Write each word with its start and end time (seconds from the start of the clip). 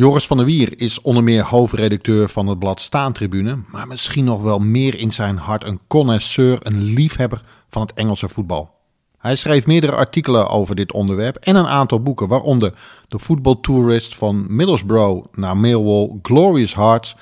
Joris 0.00 0.26
van 0.26 0.36
der 0.36 0.46
Wier 0.46 0.80
is 0.80 1.00
onder 1.00 1.22
meer 1.22 1.44
hoofdredacteur 1.44 2.28
van 2.28 2.46
het 2.46 2.58
blad 2.58 2.80
Staantribune, 2.80 3.58
maar 3.70 3.86
misschien 3.86 4.24
nog 4.24 4.42
wel 4.42 4.58
meer 4.58 4.98
in 4.98 5.12
zijn 5.12 5.36
hart 5.36 5.64
een 5.64 5.80
connoisseur, 5.88 6.58
een 6.62 6.82
liefhebber 6.82 7.42
van 7.68 7.82
het 7.82 7.92
Engelse 7.92 8.28
voetbal. 8.28 8.70
Hij 9.18 9.36
schreef 9.36 9.66
meerdere 9.66 9.92
artikelen 9.92 10.48
over 10.48 10.74
dit 10.74 10.92
onderwerp 10.92 11.36
en 11.36 11.56
een 11.56 11.66
aantal 11.66 12.02
boeken, 12.02 12.28
waaronder 12.28 12.74
De 13.08 13.18
voetbaltourist 13.18 14.16
van 14.16 14.56
Middlesbrough 14.56 15.26
naar 15.32 15.56
Millwall, 15.56 16.18
Glorious 16.22 16.74
Hearts 16.74 17.16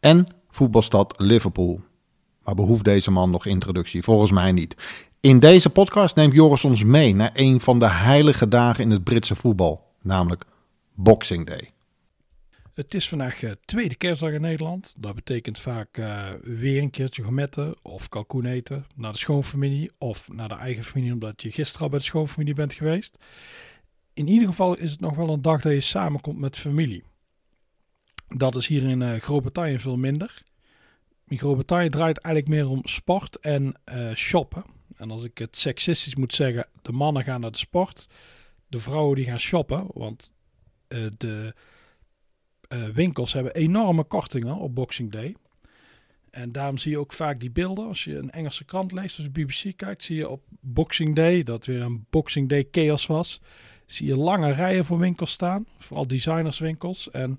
en 0.00 0.26
Voetbalstad 0.50 1.14
Liverpool. 1.16 1.80
Maar 2.44 2.54
behoeft 2.54 2.84
deze 2.84 3.10
man 3.10 3.30
nog 3.30 3.46
introductie? 3.46 4.02
Volgens 4.02 4.30
mij 4.30 4.52
niet. 4.52 4.76
In 5.20 5.38
deze 5.38 5.70
podcast 5.70 6.16
neemt 6.16 6.34
Joris 6.34 6.64
ons 6.64 6.84
mee 6.84 7.14
naar 7.14 7.30
een 7.32 7.60
van 7.60 7.78
de 7.78 7.88
heilige 7.88 8.48
dagen 8.48 8.84
in 8.84 8.90
het 8.90 9.04
Britse 9.04 9.36
voetbal, 9.36 9.84
namelijk 10.02 10.44
Boxing 10.94 11.46
Day. 11.46 11.72
Het 12.74 12.94
is 12.94 13.08
vandaag 13.08 13.42
uh, 13.42 13.50
tweede 13.64 13.94
kerstdag 13.94 14.32
in 14.32 14.40
Nederland. 14.40 14.94
Dat 14.98 15.14
betekent 15.14 15.58
vaak 15.58 15.98
uh, 15.98 16.30
weer 16.42 16.82
een 16.82 16.90
keertje 16.90 17.22
gourmetten 17.22 17.74
of 17.82 18.08
kalkoen 18.08 18.46
eten 18.46 18.86
naar 18.94 19.12
de 19.12 19.18
schoonfamilie 19.18 19.90
of 19.98 20.32
naar 20.32 20.48
de 20.48 20.54
eigen 20.54 20.84
familie 20.84 21.12
omdat 21.12 21.42
je 21.42 21.50
gisteren 21.50 21.82
al 21.82 21.88
bij 21.88 21.98
de 21.98 22.04
schoonfamilie 22.04 22.54
bent 22.54 22.72
geweest. 22.72 23.18
In 24.12 24.28
ieder 24.28 24.48
geval 24.48 24.76
is 24.76 24.90
het 24.90 25.00
nog 25.00 25.16
wel 25.16 25.28
een 25.28 25.42
dag 25.42 25.60
dat 25.60 25.72
je 25.72 25.80
samenkomt 25.80 26.38
met 26.38 26.58
familie. 26.58 27.04
Dat 28.28 28.56
is 28.56 28.66
hier 28.66 28.82
in 28.82 29.00
uh, 29.00 29.14
Groot-Brittannië 29.14 29.78
veel 29.78 29.96
minder. 29.96 30.42
In 31.26 31.38
Groot-Brittannië 31.38 31.88
draait 31.88 32.18
eigenlijk 32.18 32.54
meer 32.54 32.68
om 32.68 32.80
sport 32.86 33.38
en 33.38 33.74
shoppen. 34.14 34.64
En 34.96 35.10
als 35.10 35.24
ik 35.24 35.38
het 35.38 35.56
seksistisch 35.56 36.14
moet 36.14 36.34
zeggen, 36.34 36.66
de 36.82 36.92
mannen 36.92 37.24
gaan 37.24 37.40
naar 37.40 37.52
de 37.52 37.58
sport, 37.58 38.08
de 38.68 38.78
vrouwen 38.78 39.16
die 39.16 39.24
gaan 39.24 39.40
shoppen, 39.40 39.86
want 39.92 40.32
de 41.16 41.54
uh, 42.72 42.84
winkels 42.84 43.32
hebben 43.32 43.54
enorme 43.54 44.04
kortingen 44.04 44.56
op 44.56 44.74
Boxing 44.74 45.10
Day. 45.10 45.34
En 46.30 46.52
daarom 46.52 46.78
zie 46.78 46.90
je 46.90 46.98
ook 46.98 47.12
vaak 47.12 47.40
die 47.40 47.50
beelden. 47.50 47.86
Als 47.86 48.04
je 48.04 48.16
een 48.16 48.30
Engelse 48.30 48.64
krant 48.64 48.92
leest, 48.92 49.16
als 49.16 49.30
BBC 49.30 49.76
kijkt, 49.76 50.04
zie 50.04 50.16
je 50.16 50.28
op 50.28 50.42
Boxing 50.60 51.14
Day, 51.14 51.42
dat 51.42 51.66
weer 51.66 51.80
een 51.80 52.06
Boxing 52.10 52.48
Day 52.48 52.68
chaos 52.70 53.06
was, 53.06 53.40
zie 53.86 54.06
je 54.06 54.16
lange 54.16 54.52
rijen 54.52 54.84
voor 54.84 54.98
winkels 54.98 55.30
staan. 55.30 55.66
Vooral 55.78 56.06
designerswinkels. 56.06 57.10
En 57.10 57.38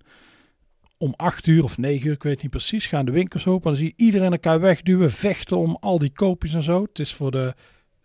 om 0.98 1.14
8 1.16 1.47
uur 1.47 1.64
of 1.64 1.78
9 1.78 2.08
uur, 2.08 2.14
ik 2.14 2.23
weet 2.23 2.42
niet 2.42 2.52
precies, 2.52 2.88
gaan 2.88 3.06
de 3.06 3.12
winkels 3.12 3.47
open. 3.47 3.72
En 3.72 3.78
dan 3.78 3.86
zie 3.86 3.94
je 3.97 4.03
iedereen 4.06 4.31
elkaar 4.31 4.59
wegduwen, 4.59 5.12
vechten 5.12 5.58
om 5.58 5.78
al 5.80 6.00
die 6.00 6.14
koopjes 6.14 6.53
en 6.53 6.64
zo. 6.64 6.81
Het 6.81 7.00
is 7.00 7.14
voor 7.14 7.31
de, 7.31 7.56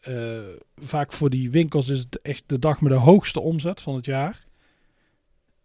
uh, 0.08 0.38
vaak 0.76 1.12
voor 1.12 1.30
die 1.30 1.50
winkels 1.50 1.88
is 1.88 1.98
het 1.98 2.20
echt 2.22 2.42
de 2.46 2.58
dag 2.58 2.80
met 2.80 2.92
de 2.92 2.98
hoogste 2.98 3.40
omzet 3.40 3.80
van 3.80 3.94
het 3.94 4.04
jaar. 4.04 4.46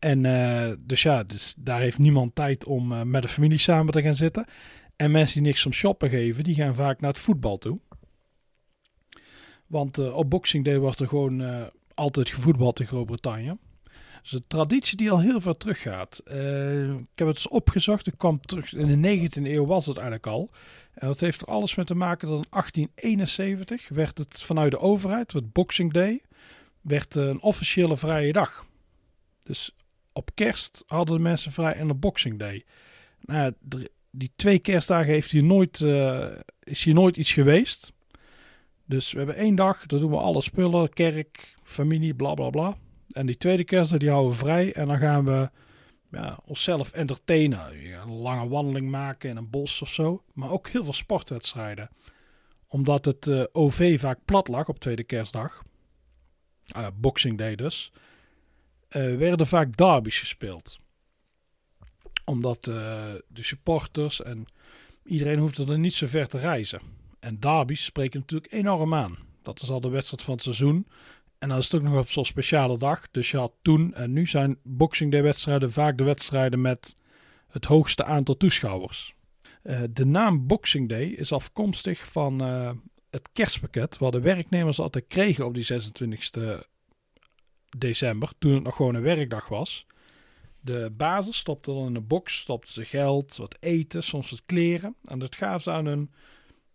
En 0.03 0.23
uh, 0.23 0.71
dus 0.79 1.01
ja, 1.01 1.23
dus 1.23 1.53
daar 1.57 1.79
heeft 1.79 1.97
niemand 1.97 2.35
tijd 2.35 2.65
om 2.65 2.91
uh, 2.91 3.01
met 3.01 3.21
de 3.21 3.27
familie 3.27 3.57
samen 3.57 3.93
te 3.93 4.01
gaan 4.01 4.15
zitten. 4.15 4.45
En 4.95 5.11
mensen 5.11 5.37
die 5.37 5.47
niks 5.47 5.65
om 5.65 5.71
shoppen 5.71 6.09
geven, 6.09 6.43
die 6.43 6.55
gaan 6.55 6.75
vaak 6.75 7.01
naar 7.01 7.09
het 7.09 7.19
voetbal 7.19 7.57
toe. 7.57 7.79
Want 9.67 9.99
uh, 9.99 10.15
op 10.15 10.29
Boxing 10.29 10.65
Day 10.65 10.79
wordt 10.79 10.99
er 10.99 11.07
gewoon 11.07 11.69
altijd 11.93 12.29
gevoetbald 12.29 12.79
in 12.79 12.87
Groot-Brittannië. 12.87 13.57
Dus 14.21 14.31
een 14.31 14.43
traditie 14.47 14.97
die 14.97 15.11
al 15.11 15.19
heel 15.19 15.41
ver 15.41 15.57
teruggaat. 15.57 16.21
ik 16.25 16.35
heb 17.15 17.27
het 17.27 17.35
eens 17.35 17.47
opgezocht. 17.47 18.07
Ik 18.07 18.17
kwam 18.17 18.41
terug 18.41 18.73
in 18.73 19.01
de 19.01 19.29
19e 19.29 19.43
eeuw 19.43 19.65
was 19.65 19.85
het 19.85 19.97
eigenlijk 19.97 20.27
al. 20.27 20.49
En 20.93 21.07
dat 21.07 21.19
heeft 21.19 21.41
er 21.41 21.47
alles 21.47 21.75
mee 21.75 21.85
te 21.85 21.95
maken 21.95 22.27
dat 22.27 22.37
in 22.37 22.49
1871 22.49 23.89
werd 23.89 24.17
het 24.17 24.41
vanuit 24.41 24.71
de 24.71 24.79
overheid, 24.79 25.31
het 25.31 25.53
Boxing 25.53 25.93
Day, 25.93 26.21
werd 26.81 27.15
een 27.15 27.41
officiële 27.41 27.97
vrije 27.97 28.33
dag. 28.33 28.65
Dus 29.43 29.75
op 30.13 30.29
kerst 30.33 30.83
hadden 30.87 31.15
de 31.15 31.21
mensen 31.21 31.51
vrij 31.51 31.73
en 31.73 31.89
op 31.89 32.01
Boxing 32.01 32.39
Day. 32.39 32.65
Nou, 33.21 33.53
die 34.11 34.31
twee 34.35 34.59
kerstdagen 34.59 35.13
heeft 35.13 35.31
hier 35.31 35.43
nooit, 35.43 35.79
uh, 35.79 36.27
is 36.63 36.83
hier 36.83 36.93
nooit 36.93 37.17
iets 37.17 37.33
geweest. 37.33 37.93
Dus 38.85 39.11
we 39.11 39.17
hebben 39.17 39.35
één 39.35 39.55
dag, 39.55 39.85
daar 39.85 39.99
doen 39.99 40.11
we 40.11 40.17
alle 40.17 40.41
spullen, 40.41 40.93
kerk, 40.93 41.55
familie, 41.63 42.13
bla 42.13 42.33
bla 42.33 42.49
bla. 42.49 42.77
En 43.11 43.25
die 43.25 43.37
tweede 43.37 43.63
kerstdag 43.63 43.99
die 43.99 44.09
houden 44.09 44.31
we 44.31 44.37
vrij 44.37 44.73
en 44.73 44.87
dan 44.87 44.97
gaan 44.97 45.25
we 45.25 45.49
ja, 46.11 46.39
onszelf 46.45 46.91
entertainen. 46.91 47.93
een 48.01 48.13
lange 48.13 48.47
wandeling 48.47 48.89
maken 48.89 49.29
in 49.29 49.37
een 49.37 49.49
bos 49.49 49.81
of 49.81 49.89
zo. 49.89 50.23
Maar 50.33 50.51
ook 50.51 50.67
heel 50.67 50.83
veel 50.83 50.93
sportwedstrijden. 50.93 51.89
Omdat 52.67 53.05
het 53.05 53.27
uh, 53.27 53.43
OV 53.51 53.99
vaak 53.99 54.19
plat 54.25 54.47
lag 54.47 54.67
op 54.67 54.79
tweede 54.79 55.03
kerstdag. 55.03 55.63
Uh, 56.77 56.87
Boxing 56.95 57.37
Day 57.37 57.55
dus 57.55 57.91
uh, 58.95 59.17
werden 59.17 59.47
vaak 59.47 59.77
derbies 59.77 60.19
gespeeld. 60.19 60.79
Omdat 62.25 62.67
uh, 62.67 62.75
de 63.27 63.43
supporters 63.43 64.21
en 64.21 64.45
iedereen 65.03 65.39
hoefde 65.39 65.71
er 65.71 65.79
niet 65.79 65.93
zo 65.93 66.07
ver 66.07 66.27
te 66.27 66.37
reizen. 66.37 66.81
En 67.19 67.39
derbies 67.39 67.83
spreken 67.83 68.19
natuurlijk 68.19 68.53
enorm 68.53 68.93
aan. 68.93 69.17
Dat 69.41 69.61
is 69.61 69.69
al 69.69 69.81
de 69.81 69.89
wedstrijd 69.89 70.21
van 70.21 70.33
het 70.33 70.43
seizoen. 70.43 70.87
En 71.37 71.49
dan 71.49 71.57
is 71.57 71.63
het 71.63 71.75
ook 71.75 71.89
nog 71.89 71.99
op 71.99 72.09
zo'n 72.09 72.25
speciale 72.25 72.77
dag. 72.77 73.11
Dus 73.11 73.31
je 73.31 73.37
had 73.37 73.53
toen 73.61 73.93
en 73.93 74.13
nu 74.13 74.27
zijn 74.27 74.57
Boxing 74.63 75.11
Day 75.11 75.23
wedstrijden 75.23 75.71
vaak 75.71 75.97
de 75.97 76.03
wedstrijden 76.03 76.61
met 76.61 76.95
het 77.49 77.65
hoogste 77.65 78.03
aantal 78.03 78.37
toeschouwers. 78.37 79.15
Uh, 79.63 79.81
de 79.89 80.05
naam 80.05 80.47
Boxing 80.47 80.89
Day 80.89 81.05
is 81.05 81.31
afkomstig 81.31 82.07
van 82.11 82.39
het 83.09 83.29
kerstpakket 83.33 83.97
wat 83.97 84.11
de 84.11 84.19
werknemers 84.19 84.79
altijd 84.79 85.05
kregen 85.07 85.45
op 85.45 85.53
die 85.53 85.67
26e 85.73 86.72
december, 87.77 88.31
toen 88.39 88.53
het 88.53 88.63
nog 88.63 88.75
gewoon 88.75 88.95
een 88.95 89.01
werkdag 89.01 89.47
was. 89.47 89.85
De 90.59 90.91
basis 90.97 91.37
stopte 91.37 91.73
dan 91.73 91.87
in 91.87 91.95
een 91.95 92.07
box, 92.07 92.39
stopte 92.39 92.71
ze 92.71 92.85
geld, 92.85 93.35
wat 93.35 93.57
eten, 93.59 94.03
soms 94.03 94.29
wat 94.29 94.41
kleren. 94.45 94.95
En 95.03 95.19
dat 95.19 95.35
gaven 95.35 95.61
ze 95.61 95.71
aan 95.71 95.85
hun, 95.85 96.11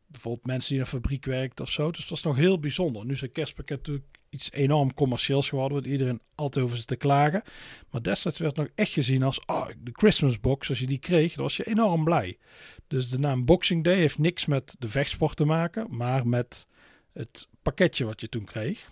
bijvoorbeeld 0.06 0.46
mensen 0.46 0.68
die 0.68 0.78
in 0.78 0.84
een 0.84 0.90
fabriek 0.90 1.24
werkten 1.24 1.64
of 1.64 1.70
zo. 1.70 1.90
Dus 1.90 2.00
dat 2.00 2.08
was 2.08 2.22
nog 2.22 2.36
heel 2.36 2.58
bijzonder. 2.58 3.04
Nu 3.04 3.12
is 3.12 3.20
een 3.20 3.32
kerstpakket 3.32 3.76
natuurlijk 3.76 4.18
iets 4.30 4.52
enorm 4.52 4.94
commercieels 4.94 5.48
geworden, 5.48 5.82
waar 5.82 5.90
iedereen 5.90 6.20
altijd 6.34 6.64
over 6.64 6.76
zit 6.76 6.86
te 6.86 6.96
klagen. 6.96 7.42
Maar 7.90 8.02
destijds 8.02 8.38
werd 8.38 8.56
nog 8.56 8.68
echt 8.74 8.92
gezien 8.92 9.22
als, 9.22 9.44
oh, 9.46 9.66
de 9.78 9.90
Christmas 9.92 10.40
box, 10.40 10.68
als 10.68 10.78
je 10.78 10.86
die 10.86 10.98
kreeg, 10.98 11.34
dan 11.34 11.42
was 11.42 11.56
je 11.56 11.66
enorm 11.66 12.04
blij. 12.04 12.38
Dus 12.86 13.08
de 13.08 13.18
naam 13.18 13.44
Boxing 13.44 13.84
Day 13.84 13.96
heeft 13.96 14.18
niks 14.18 14.46
met 14.46 14.76
de 14.78 14.88
vechtsport 14.88 15.36
te 15.36 15.44
maken, 15.44 15.86
maar 15.90 16.26
met 16.26 16.66
het 17.12 17.48
pakketje 17.62 18.04
wat 18.04 18.20
je 18.20 18.28
toen 18.28 18.44
kreeg 18.44 18.88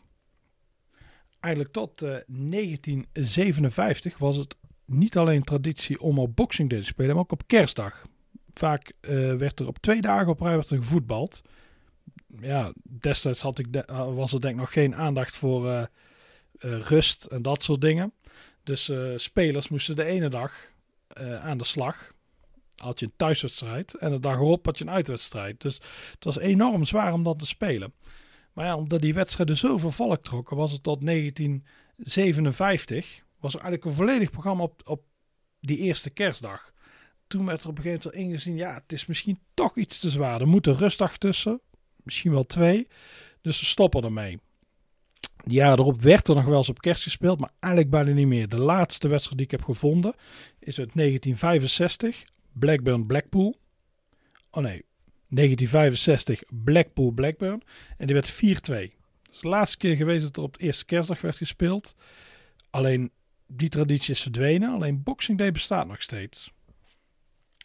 eigenlijk 1.47 1.73
tot 1.73 2.03
uh, 2.03 2.17
eh, 2.17 2.23
1957 2.27 4.19
was 4.19 4.37
het 4.37 4.57
niet 4.84 5.17
alleen 5.17 5.43
traditie 5.43 6.01
om 6.01 6.19
op 6.19 6.37
Boxing 6.37 6.69
te 6.69 6.83
spelen, 6.83 7.15
maar 7.15 7.25
ook 7.25 7.33
op 7.33 7.47
kerstdag. 7.47 8.03
Vaak 8.55 8.93
uh, 9.01 9.34
werd 9.34 9.61
er 9.61 9.67
op 9.67 9.79
twee 9.79 10.01
dagen 10.01 10.29
op 10.29 10.41
rij 10.41 10.62
gevoetbald. 10.62 11.43
Ja, 12.41 12.73
destijds 12.83 13.41
had 13.41 13.59
ik 13.59 13.73
de, 13.73 13.89
uh, 13.91 14.15
was 14.15 14.33
er 14.33 14.41
denk 14.41 14.55
ik 14.55 14.61
nog 14.61 14.73
geen 14.73 14.95
aandacht 14.95 15.37
voor 15.37 15.89
rust 16.61 17.25
en 17.25 17.43
dat 17.43 17.63
soort 17.63 17.81
dingen. 17.81 18.13
Dus 18.63 18.93
spelers 19.17 19.69
moesten 19.69 19.97
de 19.97 20.05
ene 20.05 20.28
dag 20.28 20.71
aan 21.41 21.59
de 21.59 21.65
slag. 21.65 22.13
Had 22.75 23.01
je 23.01 23.07
een 23.07 23.13
thuiswedstrijd 23.17 23.95
en 23.95 24.11
de 24.11 24.21
dag 24.21 24.37
erop 24.37 24.67
had 24.67 24.78
je 24.78 24.84
een 24.84 24.91
uitwedstrijd. 24.91 25.61
Dus 25.61 25.75
het 26.11 26.25
was 26.25 26.39
enorm 26.39 26.84
zwaar 26.84 27.13
om 27.13 27.23
dat 27.23 27.39
te 27.39 27.47
spelen. 27.47 27.93
Maar 28.56 28.65
ja, 28.65 28.77
omdat 28.77 29.00
die 29.00 29.15
wedstrijden 29.15 29.56
zoveel 29.56 29.91
volk 29.91 30.22
trokken, 30.22 30.56
was 30.56 30.72
het 30.72 30.83
tot 30.83 31.06
1957, 31.06 33.25
was 33.41 33.55
er 33.55 33.61
eigenlijk 33.61 33.91
een 33.91 33.97
volledig 33.97 34.31
programma 34.31 34.62
op, 34.62 34.81
op 34.84 35.05
die 35.61 35.78
eerste 35.78 36.11
kerstdag. 36.11 36.72
Toen 37.27 37.47
werd 37.47 37.62
er 37.62 37.69
op 37.69 37.77
een 37.77 37.83
gegeven 37.83 38.11
moment 38.11 38.28
ingezien, 38.28 38.56
ja, 38.56 38.75
het 38.75 38.93
is 38.93 39.06
misschien 39.06 39.39
toch 39.55 39.77
iets 39.77 39.99
te 39.99 40.11
zwaar. 40.11 40.41
Er 40.41 40.49
moet 40.49 40.66
een 40.66 40.77
rustdag 40.77 41.19
tussen, 41.19 41.61
misschien 42.03 42.33
wel 42.33 42.45
twee. 42.45 42.89
Dus 43.41 43.59
ze 43.59 43.65
stoppen 43.65 44.05
ermee. 44.05 44.39
Jaren 45.45 45.78
erop 45.78 46.01
werd 46.01 46.28
er 46.28 46.34
nog 46.34 46.45
wel 46.45 46.57
eens 46.57 46.69
op 46.69 46.80
kerst 46.80 47.03
gespeeld, 47.03 47.41
maar 47.41 47.53
eigenlijk 47.60 47.92
bijna 47.92 48.13
niet 48.13 48.27
meer. 48.27 48.48
De 48.48 48.59
laatste 48.59 49.09
wedstrijd 49.09 49.36
die 49.36 49.47
ik 49.47 49.53
heb 49.53 49.65
gevonden 49.65 50.15
is 50.59 50.78
uit 50.78 50.95
1965, 50.95 52.25
Blackburn 52.53 53.07
Blackpool. 53.07 53.57
Oh 54.51 54.63
nee, 54.63 54.84
1965 55.28 56.43
Blackpool 56.49 57.11
Blackburn. 57.11 57.63
En 57.97 58.07
die 58.07 58.15
werd 58.15 58.33
4-2. 58.33 58.37
Dus 59.31 59.41
de 59.41 59.49
laatste 59.49 59.77
keer 59.77 59.97
geweest 59.97 60.23
dat 60.23 60.37
er 60.37 60.43
op 60.43 60.59
de 60.59 60.65
eerste 60.65 60.84
kerstdag 60.84 61.21
werd 61.21 61.37
gespeeld. 61.37 61.95
Alleen 62.71 63.11
die 63.47 63.69
traditie 63.69 64.15
is 64.15 64.23
verdwenen. 64.23 64.71
Alleen 64.71 65.03
Boxing 65.03 65.39
Day 65.39 65.53
bestaat 65.53 65.87
nog 65.87 66.03
steeds. 66.03 66.53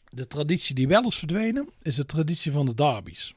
De 0.09 0.27
traditie 0.27 0.75
die 0.75 0.87
wel 0.87 1.07
is 1.07 1.17
verdwenen 1.17 1.69
is 1.81 1.95
de 1.95 2.05
traditie 2.05 2.51
van 2.51 2.65
de 2.65 2.73
derbies. 2.73 3.35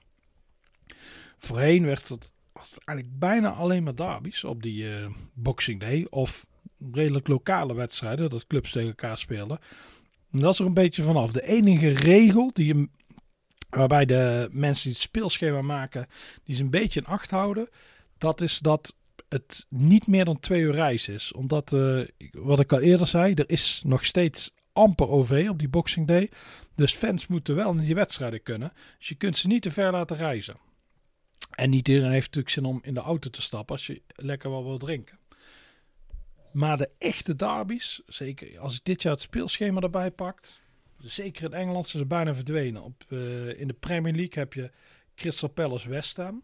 Voorheen 1.37 1.85
werd 1.85 2.09
het, 2.09 2.32
was 2.53 2.71
het 2.71 2.85
eigenlijk 2.85 3.19
bijna 3.19 3.50
alleen 3.50 3.82
maar 3.82 3.97
derbies 3.97 4.44
op 4.44 4.62
die 4.62 4.85
uh, 4.85 5.06
Boxing 5.32 5.81
Day. 5.81 6.06
Of 6.11 6.47
redelijk 6.93 7.29
lokale 7.29 7.75
wedstrijden, 7.75 8.31
dat 8.31 8.47
clubs 8.47 8.73
tegen 8.73 8.88
elkaar 8.88 9.19
speelden. 9.19 9.59
En 10.31 10.38
dat 10.38 10.53
is 10.53 10.59
er 10.59 10.67
een 10.67 10.75
beetje 10.75 11.03
vanaf. 11.03 11.32
De 11.32 11.47
enige 11.47 11.88
regel 11.88 12.50
die 12.53 12.67
je 12.67 12.88
waarbij 13.75 14.05
de 14.05 14.49
mensen 14.50 14.85
die 14.85 14.93
het 14.93 15.03
speelschema 15.03 15.62
maken, 15.62 16.06
die 16.44 16.55
ze 16.55 16.62
een 16.62 16.71
beetje 16.71 17.00
in 17.00 17.06
acht 17.06 17.31
houden. 17.31 17.69
Dat 18.19 18.41
is 18.41 18.59
dat 18.59 18.94
het 19.29 19.67
niet 19.69 20.06
meer 20.06 20.25
dan 20.25 20.41
twee 20.41 20.61
uur 20.61 20.73
reis 20.75 21.09
is. 21.09 21.32
Omdat, 21.32 21.73
uh, 21.73 22.06
wat 22.32 22.61
ik 22.61 22.73
al 22.73 22.81
eerder 22.81 23.06
zei, 23.06 23.35
er 23.35 23.50
is 23.50 23.82
nog 23.85 24.05
steeds 24.05 24.50
amper 24.73 25.09
OV 25.09 25.47
op 25.50 25.59
die 25.59 25.69
Boxing 25.69 26.06
Day. 26.06 26.31
Dus 26.75 26.94
fans 26.94 27.26
moeten 27.26 27.55
wel 27.55 27.75
naar 27.75 27.85
die 27.85 27.94
wedstrijden 27.94 28.43
kunnen. 28.43 28.73
Dus 28.99 29.09
je 29.09 29.15
kunt 29.15 29.37
ze 29.37 29.47
niet 29.47 29.62
te 29.62 29.71
ver 29.71 29.93
laten 29.93 30.17
reizen. 30.17 30.56
En 31.50 31.71
niet 31.71 31.88
iedereen 31.88 32.12
heeft 32.12 32.26
natuurlijk 32.26 32.55
zin 32.55 32.65
om 32.65 32.81
in 32.82 32.94
de 32.94 33.00
auto 33.00 33.31
te 33.31 33.43
stappen 33.43 33.76
als 33.76 33.87
je 33.87 34.03
lekker 34.15 34.50
wel 34.50 34.65
wil 34.65 34.79
drinken. 34.79 35.19
Maar 36.53 36.76
de 36.76 36.91
echte 36.99 37.37
derbies, 37.37 38.03
zeker 38.06 38.59
als 38.59 38.75
ik 38.75 38.85
dit 38.85 39.03
jaar 39.03 39.12
het 39.12 39.23
speelschema 39.23 39.81
erbij 39.81 40.11
pakt, 40.11 40.61
zeker 41.04 41.44
in 41.44 41.52
Engeland 41.52 41.86
zijn 41.86 42.02
ze 42.02 42.08
bijna 42.08 42.34
verdwenen. 42.34 42.82
Op, 42.82 43.04
uh, 43.08 43.60
in 43.60 43.66
de 43.66 43.76
Premier 43.80 44.14
League 44.14 44.34
heb 44.34 44.52
je 44.52 44.70
Crystal 45.14 45.48
Palace 45.48 45.88
West 45.88 46.16
Ham. 46.16 46.42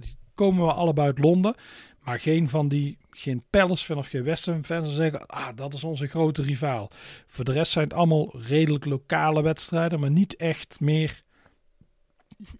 Die 0.00 0.16
komen 0.34 0.66
we 0.66 0.72
allebei 0.72 1.06
uit 1.06 1.18
Londen. 1.18 1.54
Maar 2.00 2.20
geen 2.20 2.48
van 2.48 2.68
die, 2.68 2.98
geen 3.10 3.44
Palace 3.50 3.84
fan 3.84 3.98
of 3.98 4.06
geen 4.06 4.22
West 4.22 4.46
Ham 4.46 4.64
fans 4.64 4.94
zeggen, 4.94 5.26
ah, 5.26 5.48
dat 5.54 5.74
is 5.74 5.84
onze 5.84 6.06
grote 6.06 6.42
rivaal. 6.42 6.90
Voor 7.26 7.44
de 7.44 7.52
rest 7.52 7.72
zijn 7.72 7.84
het 7.84 7.94
allemaal 7.94 8.40
redelijk 8.40 8.84
lokale 8.84 9.42
wedstrijden, 9.42 10.00
maar 10.00 10.10
niet 10.10 10.36
echt 10.36 10.80
meer 10.80 11.22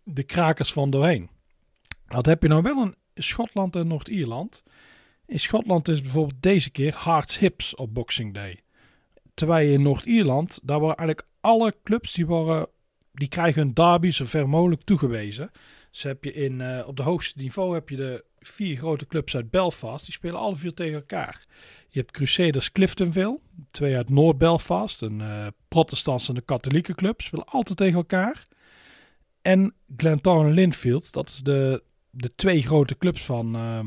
de 0.05 0.23
krakers 0.23 0.73
van 0.73 0.91
doorheen. 0.91 1.31
Dat 2.07 2.27
heb 2.27 2.43
je 2.43 2.49
nou 2.49 2.63
wel 2.63 2.83
in 2.83 2.95
Schotland 3.15 3.77
en 3.77 3.87
Noord-Ierland. 3.87 4.63
In 5.27 5.41
Schotland 5.41 5.89
is 5.89 6.03
bijvoorbeeld 6.03 6.43
deze 6.43 6.71
keer 6.71 7.05
Hearts 7.05 7.39
Hips 7.39 7.75
op 7.75 7.95
Boxing 7.95 8.35
Day. 8.35 8.61
Terwijl 9.41 9.73
in 9.73 9.83
Noord-Ierland, 9.83 10.61
daar 10.63 10.81
waren 10.81 10.97
eigenlijk 10.97 11.29
alle 11.41 11.75
clubs 11.85 12.13
die, 12.13 12.27
waren, 12.27 12.67
die 13.13 13.29
krijgen 13.29 13.63
een 13.63 13.75
derby 13.75 14.11
zo 14.11 14.25
ver 14.25 14.49
mogelijk 14.49 14.83
toegewezen. 14.83 15.51
Dus 15.91 16.03
heb 16.03 16.25
je 16.25 16.33
in, 16.33 16.61
uh, 16.61 16.83
op 16.87 16.97
de 16.97 17.03
hoogste 17.03 17.39
niveau 17.39 17.75
heb 17.75 17.89
je 17.89 17.97
de 17.97 18.25
vier 18.39 18.77
grote 18.77 19.07
clubs 19.07 19.37
uit 19.37 19.51
Belfast. 19.51 20.05
Die 20.05 20.15
spelen 20.15 20.39
alle 20.39 20.57
vier 20.57 20.75
tegen 20.75 20.95
elkaar. 20.95 21.47
Je 21.89 21.99
hebt 21.99 22.11
Crusaders 22.11 22.73
Cliftonville, 22.73 23.41
twee 23.71 23.97
uit 23.97 24.11
Noord-Belfast, 24.11 25.03
een 25.03 25.21
uh, 25.21 25.47
protestantse 25.69 26.31
en 26.31 26.37
een 26.37 26.45
katholieke 26.45 26.95
club. 26.95 27.21
Spelen 27.21 27.47
altijd 27.47 27.79
tegen 27.79 27.97
elkaar. 27.97 28.43
En 29.43 29.75
Glentoran 29.97 30.53
Linfield, 30.53 31.13
dat 31.13 31.29
is 31.29 31.39
de, 31.39 31.83
de 32.11 32.35
twee 32.35 32.63
grote 32.63 32.99
clubs 32.99 33.25
van, 33.25 33.57
uh, 33.57 33.81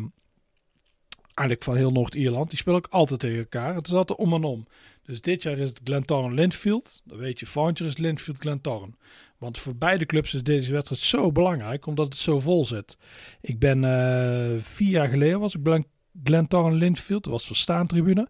eigenlijk 1.35 1.63
van 1.63 1.75
heel 1.75 1.91
Noord-Ierland. 1.91 2.49
Die 2.49 2.57
spelen 2.59 2.77
ook 2.77 2.87
altijd 2.89 3.19
tegen 3.19 3.37
elkaar. 3.37 3.75
Het 3.75 3.87
is 3.87 3.93
altijd 3.93 4.19
om 4.19 4.33
en 4.33 4.43
om. 4.43 4.67
Dus 5.03 5.21
dit 5.21 5.43
jaar 5.43 5.57
is 5.57 5.69
het 5.69 5.81
Glentoran 5.83 6.33
Linfield. 6.33 7.01
Dan 7.05 7.17
weet 7.17 7.39
je, 7.39 7.45
volgend 7.45 7.77
jaar 7.77 7.87
is 7.87 7.97
Linfield 7.97 8.37
Glentoran. 8.37 8.95
Want 9.37 9.57
voor 9.57 9.75
beide 9.75 10.05
clubs 10.05 10.33
is 10.33 10.43
deze 10.43 10.71
wedstrijd 10.71 11.01
zo 11.01 11.31
belangrijk, 11.31 11.85
omdat 11.85 12.05
het 12.05 12.15
zo 12.15 12.39
vol 12.39 12.65
zit. 12.65 12.97
Ik 13.41 13.59
ben 13.59 13.83
uh, 13.83 14.61
vier 14.61 14.89
jaar 14.89 15.07
geleden 15.07 15.39
was 15.39 15.55
ik 15.55 15.63
bij 15.63 15.83
Glentoran 16.23 16.73
Linfield. 16.73 17.23
Dat 17.23 17.33
was 17.33 17.47
voor 17.47 17.55
staantribune. 17.55 18.29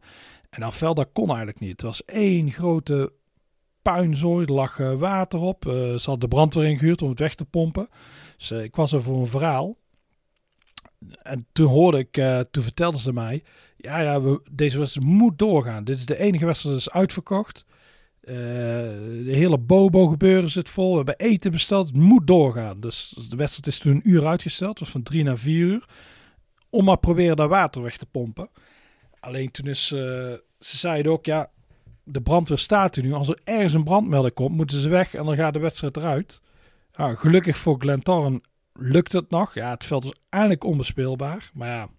En 0.50 0.74
veld 0.74 0.96
dat 0.96 1.10
kon 1.14 1.28
eigenlijk 1.28 1.60
niet. 1.60 1.72
Het 1.72 1.82
was 1.82 2.06
één 2.06 2.52
grote 2.52 3.12
puinzooi. 3.82 4.46
Er 4.46 4.54
lag 4.54 4.80
uh, 4.80 4.94
water 4.94 5.40
op. 5.40 5.66
Uh, 5.66 5.74
ze 5.74 6.10
hadden 6.10 6.20
de 6.20 6.36
brandweer 6.36 6.66
ingehuurd 6.66 7.02
om 7.02 7.10
het 7.10 7.20
weg 7.20 7.36
te 7.36 7.46
pompen. 7.46 7.90
Dus 8.38 8.52
ik 8.52 8.76
was 8.76 8.92
er 8.92 9.04
voor 9.04 9.20
een 9.20 9.28
verhaal. 9.28 9.78
En 11.22 11.46
toen 11.52 11.68
hoorde 11.68 11.98
ik, 11.98 12.12
toen 12.52 12.64
vertelden 12.64 13.00
ze 13.00 13.14
mij... 13.14 13.44
Ja, 13.78 14.00
ja, 14.00 14.22
we, 14.22 14.42
deze 14.52 14.78
wedstrijd 14.78 15.08
moet 15.08 15.40
doorgaan. 15.40 15.84
Dit 15.84 15.98
is 15.98 16.06
de 16.06 16.20
enige 16.20 16.46
wedstrijd 16.46 16.76
dat 16.76 16.88
is 16.88 16.94
uitverkocht. 16.94 17.66
Uh, 18.22 18.36
de 18.36 19.24
hele 19.26 19.58
Bobo 19.58 20.08
gebeuren 20.08 20.50
zit 20.50 20.70
vol. 20.70 20.90
We 20.90 20.96
hebben 20.96 21.18
eten 21.18 21.52
besteld. 21.52 21.88
Het 21.88 21.98
moet 21.98 22.28
doorgaan. 22.28 22.80
Dus 22.80 23.10
de 23.30 23.36
wedstrijd 23.36 23.68
is 23.68 23.78
toen 23.78 23.92
een 23.92 24.10
uur 24.10 24.28
uitgesteld. 24.28 24.80
Was 24.80 24.90
van 24.90 25.04
drie 25.04 25.24
naar 25.24 25.38
vier 25.38 25.66
uur. 25.66 25.86
Om 26.70 26.86
maar 26.86 26.98
proberen 26.98 27.36
dat 27.36 27.50
water 27.50 27.82
weg 27.82 27.98
te 27.98 28.06
pompen. 28.06 28.50
Alleen 29.20 29.52
toen 29.52 29.66
is... 29.66 29.92
Uh, 29.92 30.00
ze 30.60 30.78
zeiden 30.78 31.12
ook, 31.12 31.26
ja... 31.26 31.52
De 32.04 32.22
brandweer 32.22 32.58
staat 32.58 32.96
er 32.96 33.04
nu. 33.04 33.14
Als 33.14 33.28
er 33.28 33.40
ergens 33.44 33.74
een 33.74 33.84
brandmelding 33.84 34.34
komt, 34.34 34.56
moeten 34.56 34.82
ze 34.82 34.90
weg. 34.90 35.14
En 35.14 35.26
dan 35.26 35.36
gaat 35.36 35.54
de 35.54 35.60
wedstrijd 35.60 35.98
eruit. 35.98 36.42
Gelukkig 36.94 37.58
voor 37.58 37.80
Glentorren 37.80 38.42
lukt 38.74 39.12
het 39.12 39.30
nog. 39.30 39.54
Ja, 39.54 39.70
het 39.70 39.86
veld 39.86 40.04
is 40.04 40.14
eigenlijk 40.30 40.64
onbespeelbaar. 40.64 41.50
Maar 41.54 41.68
ja, 41.68 41.90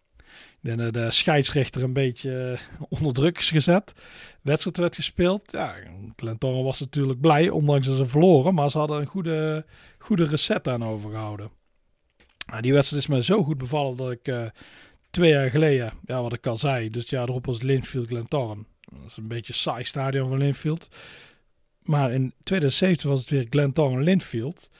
de, 0.60 0.92
de 0.92 1.10
scheidsrechter 1.10 1.82
een 1.82 1.92
beetje 1.92 2.58
eh, 2.78 2.86
onder 3.00 3.12
druk 3.12 3.38
is 3.38 3.50
gezet. 3.50 3.94
Wedstrijd 4.42 4.76
werd 4.76 4.94
gespeeld. 4.94 5.52
Ja, 5.52 5.74
Glentoran 6.16 6.64
was 6.64 6.80
natuurlijk 6.80 7.20
blij, 7.20 7.48
ondanks 7.48 7.86
dat 7.86 7.96
ze 7.96 8.06
verloren. 8.06 8.54
Maar 8.54 8.70
ze 8.70 8.78
hadden 8.78 9.00
een 9.00 9.06
goede, 9.06 9.66
goede 9.98 10.24
reset 10.24 10.68
aan 10.68 10.84
overgehouden. 10.84 11.50
Die 12.60 12.72
wedstrijd 12.72 13.02
is 13.02 13.08
me 13.08 13.24
zo 13.24 13.42
goed 13.44 13.58
bevallen 13.58 13.96
dat 13.96 14.10
ik 14.10 14.28
uh, 14.28 14.46
twee 15.10 15.30
jaar 15.30 15.50
geleden, 15.50 15.92
ja, 16.06 16.22
wat 16.22 16.32
ik 16.32 16.46
al 16.46 16.56
zei, 16.56 16.90
dus 16.90 17.10
ja, 17.10 17.22
erop 17.22 17.46
was 17.46 17.62
Linfield 17.62 18.08
Glentoran. 18.08 18.66
Dat 18.80 19.06
is 19.06 19.16
een 19.16 19.28
beetje 19.28 19.52
een 19.52 19.58
saai 19.58 19.84
stadion 19.84 20.28
van 20.28 20.38
Linfield. 20.38 20.88
Maar 21.82 22.12
in 22.12 22.32
2017 22.42 23.10
was 23.10 23.20
het 23.20 23.30
weer 23.30 23.46
Glentoran 23.50 24.02
Linfield. 24.02 24.70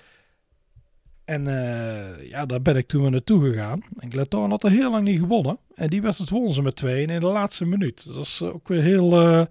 En 1.24 1.46
uh, 1.46 2.28
ja, 2.28 2.46
daar 2.46 2.62
ben 2.62 2.76
ik 2.76 2.86
toen 2.86 3.02
weer 3.02 3.10
naartoe 3.10 3.50
gegaan. 3.50 3.80
En 3.98 4.10
Glentoran 4.10 4.50
had 4.50 4.64
er 4.64 4.70
heel 4.70 4.90
lang 4.90 5.04
niet 5.04 5.18
gewonnen. 5.18 5.58
En 5.74 5.90
die 5.90 6.02
wedstrijd 6.02 6.30
wonnen 6.30 6.52
ze 6.52 6.62
met 6.62 6.76
twee 6.76 7.06
in 7.06 7.20
de 7.20 7.28
laatste 7.28 7.64
minuut. 7.64 8.14
Dat 8.14 8.24
is 8.24 8.42
ook 8.42 8.68
weer 8.68 8.82
heel, 8.82 9.22
uh, 9.22 9.44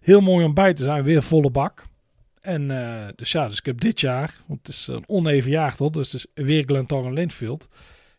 heel 0.00 0.20
mooi 0.20 0.44
om 0.44 0.54
bij 0.54 0.74
te 0.74 0.82
zijn. 0.82 1.04
Weer 1.04 1.22
volle 1.22 1.50
bak. 1.50 1.84
En 2.40 2.70
uh, 2.70 3.06
dus 3.16 3.32
ja, 3.32 3.48
dus 3.48 3.58
ik 3.58 3.66
heb 3.66 3.80
dit 3.80 4.00
jaar, 4.00 4.34
want 4.46 4.66
het 4.66 4.76
is 4.76 4.86
een 4.86 5.04
oneven 5.06 5.50
jaar 5.50 5.76
tot, 5.76 5.94
dus 5.94 6.12
het 6.12 6.26
is 6.34 6.44
weer 6.44 6.64
Glentoran 6.64 7.12
Linfield, 7.12 7.68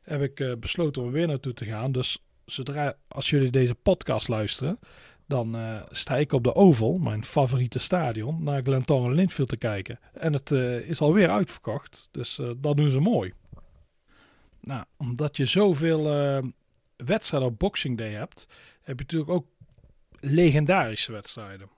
heb 0.01 0.21
ik 0.21 0.59
besloten 0.59 1.01
om 1.01 1.07
er 1.07 1.13
weer 1.13 1.27
naartoe 1.27 1.53
te 1.53 1.65
gaan. 1.65 1.91
Dus 1.91 2.23
zodra, 2.45 2.93
als 3.07 3.29
jullie 3.29 3.49
deze 3.49 3.75
podcast 3.75 4.27
luisteren, 4.27 4.79
dan 5.27 5.55
uh, 5.55 5.81
sta 5.91 6.15
ik 6.17 6.33
op 6.33 6.43
de 6.43 6.55
Oval, 6.55 6.97
mijn 6.97 7.25
favoriete 7.25 7.79
stadion, 7.79 8.43
naar 8.43 8.61
Glentoran 8.61 9.13
Linfield 9.13 9.49
te 9.49 9.57
kijken. 9.57 9.99
En 10.13 10.33
het 10.33 10.51
uh, 10.51 10.89
is 10.89 11.01
alweer 11.01 11.29
uitverkocht, 11.29 12.09
dus 12.11 12.37
uh, 12.37 12.51
dat 12.57 12.77
doen 12.77 12.91
ze 12.91 12.99
mooi. 12.99 13.33
Nou, 14.59 14.83
omdat 14.97 15.37
je 15.37 15.45
zoveel 15.45 16.03
wedstrijden 16.95 17.49
op 17.49 17.59
Boxing 17.59 17.97
Day 17.97 18.11
hebt, 18.11 18.47
heb 18.81 18.97
je 18.97 19.03
natuurlijk 19.03 19.31
ook 19.31 19.47
legendarische 20.19 21.11
wedstrijden. 21.11 21.69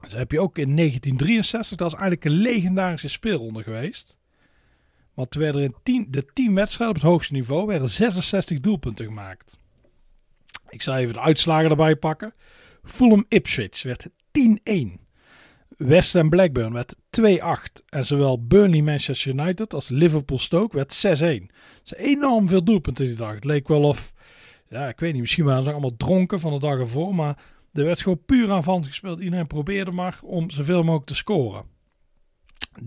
Dus 0.00 0.12
heb 0.12 0.30
je 0.30 0.40
ook 0.40 0.58
in 0.58 0.76
1963, 0.76 1.76
dat 1.76 1.86
is 1.86 1.98
eigenlijk 1.98 2.24
een 2.24 2.40
legendarische 2.40 3.08
speelronde 3.08 3.62
geweest. 3.62 4.16
Want 5.14 5.34
er 5.34 5.40
werden 5.40 5.62
in 5.62 5.74
tien, 5.82 6.06
de 6.10 6.26
10 6.32 6.54
wedstrijden 6.54 6.96
op 6.96 7.02
het 7.02 7.10
hoogste 7.10 7.32
niveau 7.32 7.66
werden 7.66 7.88
66 7.88 8.60
doelpunten 8.60 9.06
gemaakt. 9.06 9.58
Ik 10.68 10.82
zal 10.82 10.96
even 10.96 11.14
de 11.14 11.20
uitslagen 11.20 11.70
erbij 11.70 11.96
pakken. 11.96 12.32
Fulham 12.82 13.24
Ipswich 13.28 13.82
werd 13.82 14.08
10-1. 14.68 15.00
West 15.76 16.12
Ham 16.12 16.30
Blackburn 16.30 16.72
werd 16.72 16.96
2-8. 17.20 17.84
En 17.88 18.04
zowel 18.04 18.46
Burnley 18.46 18.82
Manchester 18.82 19.32
United 19.32 19.74
als 19.74 19.88
Liverpool 19.88 20.38
Stoke 20.38 20.76
werd 20.76 21.06
6-1. 21.06 21.08
Dat 21.08 21.18
is 21.84 21.94
enorm 21.94 22.48
veel 22.48 22.64
doelpunten 22.64 23.04
die 23.04 23.14
dag. 23.14 23.34
Het 23.34 23.44
leek 23.44 23.68
wel 23.68 23.82
of, 23.82 24.12
ja, 24.68 24.88
ik 24.88 25.00
weet 25.00 25.12
niet, 25.12 25.20
misschien 25.20 25.44
waren 25.44 25.64
ze 25.64 25.70
allemaal 25.70 25.96
dronken 25.96 26.40
van 26.40 26.52
de 26.52 26.58
dag 26.58 26.78
ervoor. 26.78 27.14
Maar 27.14 27.42
er 27.72 27.84
werd 27.84 28.02
gewoon 28.02 28.24
puur 28.24 28.50
aanvallend 28.50 28.86
gespeeld. 28.86 29.20
Iedereen 29.20 29.46
probeerde 29.46 29.90
maar 29.90 30.18
om 30.22 30.50
zoveel 30.50 30.82
mogelijk 30.82 31.06
te 31.06 31.14
scoren. 31.14 31.64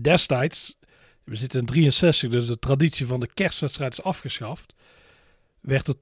Destijds, 0.00 0.78
we 1.24 1.36
zitten 1.36 1.60
in 1.60 1.66
63, 1.66 2.30
dus 2.30 2.46
de 2.46 2.58
traditie 2.58 3.06
van 3.06 3.20
de 3.20 3.28
kerstwedstrijd 3.34 3.92
is 3.92 4.02
afgeschaft 4.02 4.74
werd 5.66 5.88
er 5.88 5.98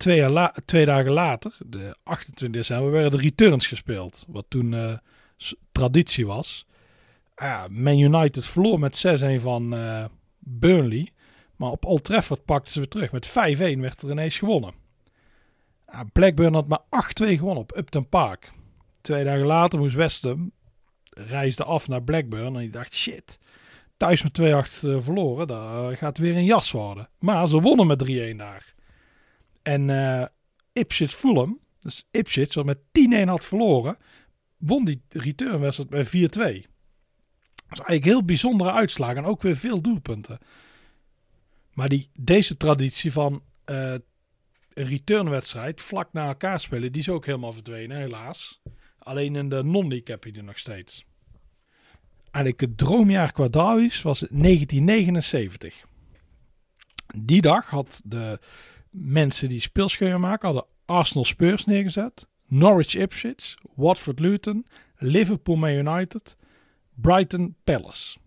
twee, 0.65 0.87
dagen 0.87 1.13
later, 1.13 1.57
de 1.67 1.97
28 2.03 2.51
december, 2.51 2.91
werden 2.91 3.11
de 3.11 3.25
returns 3.25 3.67
gespeeld. 3.67 4.25
Wat 4.29 4.45
toen 4.49 4.73
uh, 4.73 4.97
traditie 5.73 6.27
was. 6.27 6.67
Uh, 7.43 7.67
Man 7.69 7.99
United 7.99 8.47
verloor 8.47 8.79
met 8.79 9.07
6-1 9.39 9.41
van 9.41 9.75
uh, 9.75 10.05
Burnley. 10.39 11.09
Maar 11.57 11.71
op 11.71 11.85
Old 11.85 12.05
Trafford 12.05 12.45
pakten 12.45 12.73
ze 12.73 12.79
weer 12.79 12.89
terug. 12.89 13.13
Met 13.13 13.29
5-1 13.29 13.33
werd 13.81 14.03
er 14.03 14.11
ineens 14.11 14.39
gewonnen. 14.39 14.75
Blackburn 16.13 16.55
had 16.55 16.69
maar 16.69 16.83
8-2 16.83 16.85
gewonnen 17.15 17.63
op 17.63 17.77
Upton 17.77 18.09
Park. 18.09 18.53
Twee 19.01 19.25
dagen 19.25 19.47
later 19.47 19.79
moest 19.79 19.95
West 19.95 20.25
Ham 20.25 20.53
reisde 21.05 21.65
af 21.65 21.89
naar 21.89 22.03
Blackburn. 22.03 22.55
En 22.55 22.61
die 22.61 22.71
dacht, 22.71 22.95
shit, 22.95 23.39
thuis 23.97 24.23
met 24.23 24.41
2-8 24.41 24.43
verloren. 25.03 25.47
Dat 25.47 25.99
gaat 25.99 26.19
weer 26.19 26.37
een 26.37 26.45
jas 26.45 26.71
worden. 26.71 27.09
Maar 27.19 27.49
ze 27.49 27.61
wonnen 27.61 27.87
met 27.87 28.11
3-1 28.11 28.37
daar. 28.37 28.74
En 29.65 29.89
uh, 29.89 30.25
Ipswich 30.73 31.15
Fulham, 31.15 31.61
dus 31.79 32.07
Ipswich, 32.11 32.55
wat 32.55 32.65
met 32.65 32.79
10-1 32.79 33.25
had 33.25 33.45
verloren, 33.45 33.97
won 34.57 34.85
die 34.85 35.03
returnwedstrijd 35.09 35.91
bij 35.91 36.07
4-2. 36.07 36.11
Dat 36.11 37.79
is 37.79 37.79
eigenlijk 37.79 38.05
heel 38.05 38.25
bijzondere 38.25 38.73
uitslagen 38.73 39.17
en 39.17 39.25
ook 39.25 39.43
weer 39.43 39.57
veel 39.57 39.81
doelpunten. 39.81 40.39
Maar 41.73 41.89
die, 41.89 42.11
deze 42.21 42.57
traditie 42.57 43.13
van 43.13 43.43
uh, 43.71 43.93
een 44.73 44.87
returnwedstrijd 44.87 45.83
vlak 45.83 46.13
na 46.13 46.27
elkaar 46.27 46.61
spelen, 46.61 46.93
die 46.93 47.01
is 47.01 47.09
ook 47.09 47.27
helemaal 47.27 47.53
verdwenen, 47.53 47.97
helaas. 47.97 48.61
Alleen 48.99 49.37
in 49.37 49.49
de 49.49 49.63
non-league 49.63 50.11
heb 50.15 50.25
je 50.25 50.33
die 50.33 50.43
nog 50.43 50.59
steeds. 50.59 51.05
Eigenlijk 52.31 52.61
het 52.61 52.79
droomjaar 52.79 53.33
qua 53.33 53.49
was 54.03 54.19
1979. 54.19 55.85
Die 57.17 57.41
dag 57.41 57.71
had 57.71 58.01
de 58.05 58.39
mensen 58.95 59.49
die 59.49 59.61
speelscheuren 59.61 60.21
maken 60.21 60.47
hadden 60.47 60.67
Arsenal 60.85 61.25
Spurs 61.25 61.65
neergezet, 61.65 62.29
Norwich 62.47 62.95
Ipswich, 62.95 63.55
Watford 63.75 64.21
Luton, 64.21 64.67
Liverpool 64.97 65.57
Man 65.57 65.71
United, 65.71 66.37
Brighton 66.95 67.57
Palace. 67.65 68.19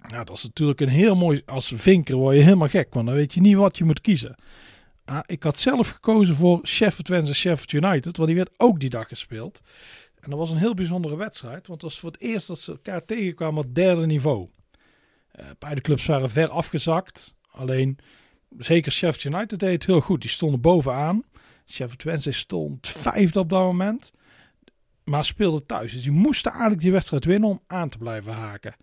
Nou, 0.00 0.24
dat 0.24 0.36
is 0.36 0.42
natuurlijk 0.42 0.80
een 0.80 0.88
heel 0.88 1.16
mooi. 1.16 1.42
Als 1.46 1.72
vinker 1.76 2.16
word 2.16 2.36
je 2.36 2.42
helemaal 2.42 2.68
gek, 2.68 2.94
want 2.94 3.06
dan 3.06 3.14
weet 3.14 3.34
je 3.34 3.40
niet 3.40 3.56
wat 3.56 3.78
je 3.78 3.84
moet 3.84 4.00
kiezen. 4.00 4.34
Ah, 5.04 5.20
ik 5.26 5.42
had 5.42 5.58
zelf 5.58 5.88
gekozen 5.88 6.34
voor 6.34 6.60
Sheffield 6.66 7.08
Wednesday 7.08 7.34
Sheffield 7.34 7.84
United, 7.84 8.16
want 8.16 8.28
die 8.28 8.36
werd 8.36 8.54
ook 8.56 8.80
die 8.80 8.90
dag 8.90 9.08
gespeeld. 9.08 9.60
En 10.20 10.30
dat 10.30 10.38
was 10.38 10.50
een 10.50 10.56
heel 10.56 10.74
bijzondere 10.74 11.16
wedstrijd, 11.16 11.66
want 11.66 11.82
het 11.82 11.90
was 11.90 12.00
voor 12.00 12.10
het 12.10 12.20
eerst 12.20 12.46
dat 12.46 12.58
ze 12.58 12.72
elkaar 12.72 13.04
tegenkwamen 13.04 13.64
op 13.64 13.74
derde 13.74 14.06
niveau. 14.06 14.48
Uh, 15.40 15.46
beide 15.58 15.80
clubs 15.80 16.06
waren 16.06 16.30
ver 16.30 16.48
afgezakt. 16.48 17.34
Alleen, 17.50 17.98
zeker 18.58 18.92
Sheffield 18.92 19.34
United 19.34 19.58
deed 19.58 19.72
het 19.72 19.86
heel 19.86 20.00
goed. 20.00 20.20
Die 20.20 20.30
stonden 20.30 20.60
bovenaan. 20.60 21.24
Sheffield 21.66 22.02
Wednesday 22.02 22.32
stond 22.32 22.88
vijfde 22.88 23.38
op 23.38 23.48
dat 23.48 23.62
moment. 23.62 24.12
Maar 25.04 25.24
speelde 25.24 25.66
thuis. 25.66 25.92
Dus 25.92 26.02
die 26.02 26.12
moesten 26.12 26.50
eigenlijk 26.50 26.82
die 26.82 26.92
wedstrijd 26.92 27.24
winnen 27.24 27.48
om 27.48 27.60
aan 27.66 27.88
te 27.88 27.98
blijven 27.98 28.32
haken. 28.32 28.74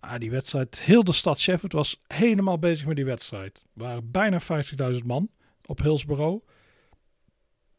Ah, 0.00 0.18
die 0.18 0.30
wedstrijd, 0.30 0.80
heel 0.80 1.04
de 1.04 1.12
stad 1.12 1.38
Sheffield 1.38 1.72
was 1.72 2.02
helemaal 2.06 2.58
bezig 2.58 2.86
met 2.86 2.96
die 2.96 3.04
wedstrijd. 3.04 3.64
Er 3.74 3.82
waren 3.82 4.10
bijna 4.10 4.40
50.000 4.40 5.06
man 5.06 5.28
op 5.64 5.80
Hillsborough. 5.80 6.46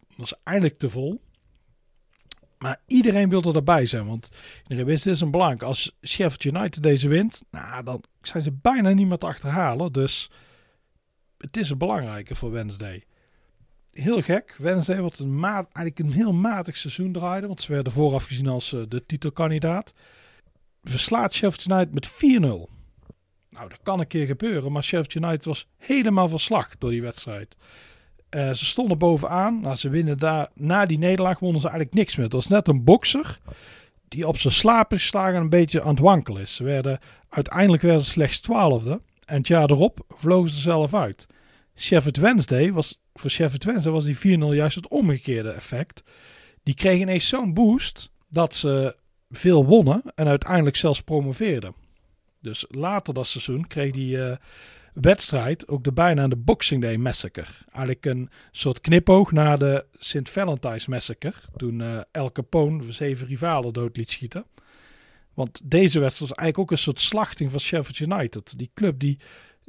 Dat 0.07 0.17
was 0.17 0.33
eigenlijk 0.43 0.77
te 0.77 0.89
vol. 0.89 1.21
Maar 2.57 2.81
iedereen 2.87 3.29
wilde 3.29 3.53
erbij 3.53 3.85
zijn. 3.85 4.07
Want 4.07 4.29
iedereen 4.61 4.85
wist, 4.85 5.03
dit 5.03 5.13
is 5.13 5.21
een 5.21 5.31
belangrijk. 5.31 5.63
Als 5.63 5.97
Sheffield 6.05 6.43
United 6.43 6.83
deze 6.83 7.07
wint, 7.07 7.43
nou, 7.51 7.83
dan 7.83 8.03
zijn 8.21 8.43
ze 8.43 8.51
bijna 8.51 8.89
niet 8.89 9.07
meer 9.07 9.17
te 9.17 9.25
achterhalen. 9.25 9.91
Dus 9.91 10.29
het 11.43 11.57
is 11.57 11.69
een 11.69 11.77
belangrijke 11.77 12.35
voor 12.35 12.51
Wednesday. 12.51 13.03
Heel 13.91 14.21
gek. 14.21 14.55
Wednesday 14.57 15.01
wordt 15.01 15.19
een 15.19 15.43
eigenlijk 15.43 15.99
een 15.99 16.11
heel 16.11 16.33
matig 16.33 16.77
seizoen 16.77 17.11
draaide. 17.11 17.47
Want 17.47 17.61
ze 17.61 17.71
werden 17.71 17.93
vooraf 17.93 18.25
gezien 18.25 18.47
als 18.47 18.73
uh, 18.73 18.81
de 18.87 19.05
titelkandidaat. 19.05 19.93
Verslaat 20.83 21.33
Sheffield 21.33 21.65
United 21.65 21.93
met 21.93 22.11
4-0. 22.11 22.11
Nou, 23.49 23.69
dat 23.69 23.79
kan 23.83 23.99
een 23.99 24.07
keer 24.07 24.25
gebeuren. 24.25 24.71
Maar 24.71 24.83
Sheffield 24.83 25.13
United 25.13 25.45
was 25.45 25.67
helemaal 25.77 26.27
van 26.27 26.39
slag 26.39 26.77
door 26.77 26.89
die 26.89 27.01
wedstrijd. 27.01 27.57
Uh, 28.29 28.51
ze 28.53 28.65
stonden 28.65 28.97
bovenaan. 28.97 29.59
Nou, 29.59 29.75
ze 29.75 29.89
winnen 29.89 30.17
daar. 30.17 30.49
Na 30.53 30.85
die 30.85 30.97
nederlaag 30.97 31.39
wonnen 31.39 31.61
ze 31.61 31.67
eigenlijk 31.67 31.97
niks 31.97 32.15
meer. 32.15 32.25
Het 32.25 32.33
was 32.33 32.47
net 32.47 32.67
een 32.67 32.83
bokser 32.83 33.39
die 34.07 34.27
op 34.27 34.37
zijn 34.37 34.53
slaap 34.53 34.93
is 34.93 35.01
geslagen 35.01 35.35
en 35.35 35.41
een 35.41 35.49
beetje 35.49 35.81
aan 35.81 35.89
het 35.89 35.99
wankelen 35.99 36.41
is. 36.41 36.55
Ze 36.55 36.63
werden, 36.63 36.99
uiteindelijk 37.29 37.81
werden 37.81 38.01
ze 38.01 38.11
slechts 38.11 38.41
twaalfde. 38.41 39.01
En 39.25 39.37
het 39.37 39.47
jaar 39.47 39.69
erop 39.69 40.05
vlogen 40.09 40.49
ze 40.49 40.59
zelf 40.59 40.93
uit. 40.93 41.27
Sheffield 41.75 42.17
Wednesday 42.17 42.71
was, 42.71 43.01
voor 43.13 43.29
Sheffield 43.29 43.63
Wednesday 43.63 43.93
was 43.93 44.03
die 44.03 44.37
4-0 44.39 44.39
juist 44.55 44.75
het 44.75 44.87
omgekeerde 44.87 45.49
effect. 45.49 46.03
Die 46.63 46.75
kregen 46.75 47.01
ineens 47.01 47.27
zo'n 47.27 47.53
boost 47.53 48.11
dat 48.29 48.53
ze 48.53 48.95
veel 49.29 49.65
wonnen 49.65 50.01
en 50.15 50.27
uiteindelijk 50.27 50.75
zelfs 50.75 51.01
promoveerden. 51.01 51.73
Dus 52.41 52.65
later 52.69 53.13
dat 53.13 53.27
seizoen 53.27 53.67
kreeg 53.67 53.91
die 53.91 54.17
uh, 54.17 54.35
wedstrijd 54.93 55.67
ook 55.67 55.83
de 55.83 55.91
bijnaam 55.91 56.29
de 56.29 56.35
Boxing 56.35 56.81
Day 56.81 56.95
Massacre. 56.95 57.45
Eigenlijk 57.71 58.05
een 58.05 58.29
soort 58.51 58.81
knipoog 58.81 59.31
naar 59.31 59.59
de 59.59 59.85
St. 59.97 60.29
Valentine's 60.29 60.87
Massacre. 60.87 61.33
Toen 61.55 61.79
uh, 61.79 61.99
El 62.11 62.31
Capone 62.31 62.91
zeven 62.91 63.27
rivalen 63.27 63.73
dood 63.73 63.97
liet 63.97 64.09
schieten. 64.09 64.45
Want 65.33 65.61
deze 65.63 65.99
wedstrijd 65.99 66.29
was 66.29 66.39
eigenlijk 66.39 66.59
ook 66.59 66.77
een 66.77 66.83
soort 66.83 66.99
slachting 66.99 67.51
van 67.51 67.59
Sheffield 67.59 67.99
United. 67.99 68.57
Die 68.57 68.71
club 68.73 68.99
die, 68.99 69.17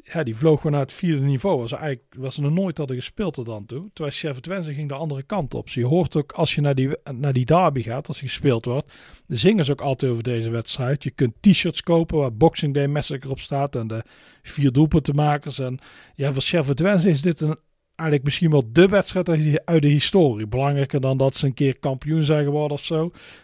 ja, 0.02 0.22
die 0.22 0.36
vloog 0.36 0.56
gewoon 0.56 0.72
naar 0.72 0.80
het 0.80 0.92
vierde 0.92 1.24
niveau. 1.24 1.60
Was 1.60 1.72
eigenlijk 1.72 2.14
was 2.16 2.36
nog 2.36 2.52
nooit 2.52 2.78
hadden 2.78 2.96
gespeeld 2.96 3.34
tot 3.34 3.46
dan 3.46 3.66
toe. 3.66 3.90
Terwijl 3.92 4.14
Sheffield 4.14 4.46
Wednesday 4.46 4.74
ging 4.74 4.88
de 4.88 4.94
andere 4.94 5.22
kant 5.22 5.54
op. 5.54 5.64
Dus 5.64 5.74
je 5.74 5.86
hoort 5.86 6.16
ook 6.16 6.32
als 6.32 6.54
je 6.54 6.60
naar 6.60 6.74
die, 6.74 6.90
naar 7.12 7.32
die 7.32 7.44
derby 7.44 7.82
gaat, 7.82 8.08
als 8.08 8.18
die 8.18 8.28
gespeeld 8.28 8.64
wordt, 8.64 8.92
zingen 9.28 9.64
ze 9.64 9.72
ook 9.72 9.80
altijd 9.80 10.10
over 10.10 10.22
deze 10.22 10.50
wedstrijd. 10.50 11.04
Je 11.04 11.10
kunt 11.10 11.34
t-shirts 11.40 11.82
kopen 11.82 12.18
waar 12.18 12.34
Boxing 12.34 12.74
Day 12.74 12.86
Massacre 12.86 13.30
op 13.30 13.40
staat 13.40 13.76
en 13.76 13.86
de 13.86 14.02
vier 14.42 14.72
doelpuntenmakers. 14.72 15.58
En 15.58 15.78
ja, 16.14 16.32
voor 16.32 16.42
Sheffield 16.42 16.80
Wednesday 16.80 17.12
is 17.12 17.22
dit 17.22 17.40
een 17.40 17.56
eigenlijk 17.96 18.22
misschien 18.24 18.50
wel 18.50 18.72
de 18.72 18.88
wedstrijd 18.88 19.28
uit 19.64 19.82
de 19.82 19.88
historie. 19.88 20.46
Belangrijker 20.46 21.00
dan 21.00 21.16
dat 21.16 21.34
ze 21.34 21.46
een 21.46 21.54
keer 21.54 21.78
kampioen 21.78 22.22
zijn 22.22 22.44
geworden 22.44 22.76
of 22.76 22.84
zo. 22.84 22.98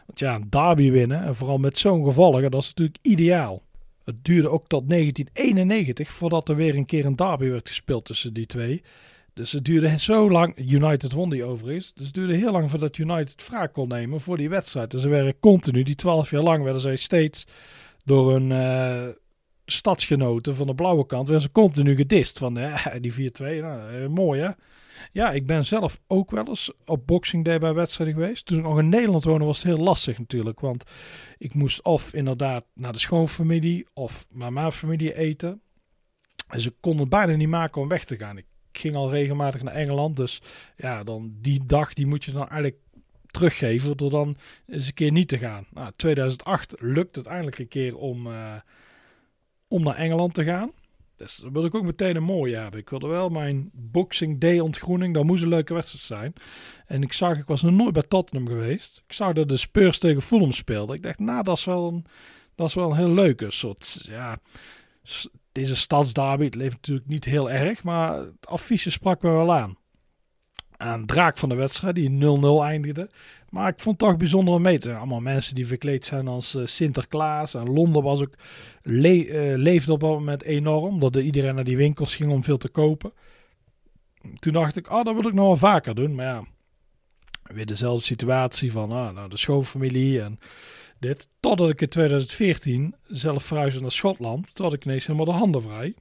Want 0.06 0.18
ja, 0.18 0.34
een 0.34 0.46
derby 0.50 0.90
winnen, 0.90 1.24
en 1.24 1.34
vooral 1.36 1.58
met 1.58 1.78
zo'n 1.78 2.04
gevolgen, 2.04 2.50
dat 2.50 2.62
is 2.62 2.68
natuurlijk 2.68 2.98
ideaal. 3.02 3.62
Het 4.04 4.24
duurde 4.24 4.48
ook 4.48 4.66
tot 4.66 4.88
1991 4.88 6.12
voordat 6.12 6.48
er 6.48 6.56
weer 6.56 6.76
een 6.76 6.86
keer 6.86 7.04
een 7.04 7.16
derby 7.16 7.48
werd 7.48 7.68
gespeeld 7.68 8.04
tussen 8.04 8.32
die 8.32 8.46
twee. 8.46 8.82
Dus 9.34 9.52
het 9.52 9.64
duurde 9.64 9.98
zo 9.98 10.30
lang. 10.30 10.70
United 10.70 11.12
won 11.12 11.30
die 11.30 11.44
overigens. 11.44 11.92
Dus 11.94 12.04
het 12.04 12.14
duurde 12.14 12.34
heel 12.34 12.52
lang 12.52 12.70
voordat 12.70 12.98
United 12.98 13.46
wraak 13.48 13.72
kon 13.72 13.88
nemen 13.88 14.20
voor 14.20 14.36
die 14.36 14.48
wedstrijd. 14.48 14.90
Dus 14.90 15.02
ze 15.02 15.08
werden 15.08 15.40
continu, 15.40 15.82
die 15.82 15.94
twaalf 15.94 16.30
jaar 16.30 16.42
lang, 16.42 16.62
werden 16.62 16.82
zij 16.82 16.96
steeds 16.96 17.46
door 18.04 18.34
een 18.34 18.50
stadsgenoten 19.70 20.54
van 20.54 20.66
de 20.66 20.74
blauwe 20.74 21.06
kant, 21.06 21.28
werden 21.28 21.46
ze 21.46 21.52
continu 21.52 21.94
gedist. 21.94 22.38
Van 22.38 22.54
die 23.00 23.12
4-2, 23.12 23.16
nou, 23.42 23.92
uh, 23.92 24.06
mooi 24.06 24.40
hè. 24.40 24.50
Ja, 25.12 25.32
ik 25.32 25.46
ben 25.46 25.66
zelf 25.66 26.00
ook 26.06 26.30
wel 26.30 26.46
eens 26.46 26.72
op 26.86 27.06
Boxing 27.06 27.44
Day 27.44 27.58
bij 27.58 27.74
wedstrijden 27.74 28.14
geweest. 28.14 28.46
Toen 28.46 28.58
ik 28.58 28.64
nog 28.64 28.78
in 28.78 28.88
Nederland 28.88 29.24
woonde 29.24 29.44
was 29.44 29.62
het 29.62 29.74
heel 29.74 29.84
lastig 29.84 30.18
natuurlijk. 30.18 30.60
Want 30.60 30.84
ik 31.38 31.54
moest 31.54 31.82
of 31.82 32.14
inderdaad 32.14 32.64
naar 32.74 32.92
de 32.92 32.98
schoonfamilie 32.98 33.86
of 33.94 34.26
naar 34.30 34.52
mijn 34.52 34.72
familie 34.72 35.16
eten. 35.16 35.60
En 36.48 36.60
ze 36.60 36.74
konden 36.80 37.00
het 37.00 37.10
bijna 37.10 37.34
niet 37.34 37.48
maken 37.48 37.80
om 37.80 37.88
weg 37.88 38.04
te 38.04 38.16
gaan. 38.16 38.38
Ik 38.38 38.46
ging 38.72 38.94
al 38.94 39.10
regelmatig 39.10 39.62
naar 39.62 39.74
Engeland. 39.74 40.16
Dus 40.16 40.42
ja, 40.76 41.04
dan 41.04 41.34
die 41.40 41.64
dag 41.64 41.92
die 41.92 42.06
moet 42.06 42.24
je 42.24 42.32
dan 42.32 42.48
eigenlijk 42.48 42.80
teruggeven 43.26 43.96
door 43.96 44.10
dan 44.10 44.36
eens 44.66 44.86
een 44.86 44.94
keer 44.94 45.12
niet 45.12 45.28
te 45.28 45.38
gaan. 45.38 45.66
Nou, 45.70 45.92
2008 45.96 46.74
lukt 46.78 47.16
het 47.16 47.26
eindelijk 47.26 47.58
een 47.58 47.68
keer 47.68 47.96
om, 47.96 48.26
uh, 48.26 48.54
om 49.70 49.82
naar 49.82 49.96
Engeland 49.96 50.34
te 50.34 50.44
gaan. 50.44 50.70
Dus 51.16 51.36
dat 51.36 51.52
wil 51.52 51.64
ik 51.64 51.74
ook 51.74 51.82
meteen 51.82 52.16
een 52.16 52.22
mooie 52.22 52.56
hebben. 52.56 52.80
Ik 52.80 52.90
wilde 52.90 53.06
wel 53.06 53.28
mijn 53.28 53.70
Boxing 53.72 54.40
Day 54.40 54.58
ontgroening. 54.58 55.14
Dat 55.14 55.24
moest 55.24 55.42
een 55.42 55.48
leuke 55.48 55.74
wedstrijd 55.74 56.04
zijn. 56.04 56.32
En 56.86 57.02
ik 57.02 57.12
zag, 57.12 57.38
ik 57.38 57.46
was 57.46 57.62
nog 57.62 57.72
nooit 57.72 57.92
bij 57.92 58.02
Tottenham 58.02 58.48
geweest. 58.48 59.02
Ik 59.06 59.12
zag 59.12 59.32
dat 59.32 59.48
de 59.48 59.56
Spurs 59.56 59.98
tegen 59.98 60.22
Fulham 60.22 60.52
speelden. 60.52 60.96
Ik 60.96 61.02
dacht, 61.02 61.18
nou, 61.18 61.42
dat 61.42 61.56
is 61.56 61.64
wel 61.64 61.88
een, 61.88 62.06
dat 62.54 62.68
is 62.68 62.74
wel 62.74 62.90
een 62.90 62.96
heel 62.96 63.14
leuke 63.14 63.50
soort, 63.50 64.00
ja... 64.02 64.38
Deze 65.52 65.76
stadsderby, 65.76 66.44
het 66.44 66.54
leeft 66.54 66.74
natuurlijk 66.74 67.06
niet 67.06 67.24
heel 67.24 67.50
erg, 67.50 67.82
maar 67.82 68.16
het 68.16 68.46
affiche 68.46 68.90
sprak 68.90 69.22
me 69.22 69.30
wel 69.30 69.54
aan. 69.54 69.76
Aan 70.76 71.06
draak 71.06 71.38
van 71.38 71.48
de 71.48 71.54
wedstrijd, 71.54 71.94
die 71.94 72.10
0-0 72.10 72.62
eindigde. 72.62 73.10
Maar 73.50 73.68
ik 73.68 73.80
vond 73.80 74.00
het 74.00 74.08
toch 74.08 74.18
bijzonder 74.18 74.54
om 74.54 74.62
mee 74.62 74.78
te 74.78 74.94
Allemaal 74.94 75.20
mensen 75.20 75.54
die 75.54 75.66
verkleed 75.66 76.04
zijn 76.04 76.28
als 76.28 76.54
uh, 76.54 76.66
Sinterklaas. 76.66 77.54
En 77.54 77.72
Londen 77.72 78.02
was 78.02 78.20
ook 78.20 78.34
le 78.82 79.26
uh, 79.26 79.56
leefde 79.56 79.92
op 79.92 80.00
dat 80.00 80.10
moment 80.10 80.42
enorm. 80.42 81.00
Dat 81.00 81.16
iedereen 81.16 81.54
naar 81.54 81.64
die 81.64 81.76
winkels 81.76 82.16
ging 82.16 82.30
om 82.30 82.44
veel 82.44 82.56
te 82.56 82.68
kopen. 82.68 83.12
Toen 84.38 84.52
dacht 84.52 84.76
ik, 84.76 84.90
oh, 84.90 85.04
dat 85.04 85.14
wil 85.14 85.26
ik 85.26 85.34
nog 85.34 85.46
wel 85.46 85.56
vaker 85.56 85.94
doen. 85.94 86.14
Maar 86.14 86.26
ja, 86.26 86.44
weer 87.42 87.66
dezelfde 87.66 88.04
situatie 88.04 88.72
van 88.72 88.92
ah, 88.92 89.14
nou, 89.14 89.28
de 89.28 89.36
schoonfamilie 89.36 90.22
en 90.22 90.38
dit. 90.98 91.28
Totdat 91.40 91.70
ik 91.70 91.80
in 91.80 91.88
2014 91.88 92.94
zelf 93.06 93.44
verhuisde 93.44 93.80
naar 93.80 93.90
Schotland. 93.90 94.54
Toen 94.54 94.64
had 94.64 94.74
ik 94.74 94.84
ineens 94.84 95.06
helemaal 95.06 95.32
de 95.32 95.38
handen 95.38 95.62
vrij. 95.62 95.94